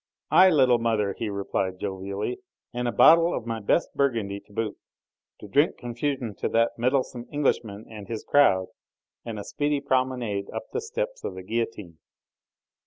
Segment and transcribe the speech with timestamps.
[0.31, 2.39] "Aye, little mother," he replied jovially,
[2.73, 4.75] "and a bottle of my best Burgundy to boot,
[5.39, 8.69] to drink confusion to that meddlesome Englishman and his crowd
[9.25, 11.99] and a speedy promenade up the steps of the guillotine."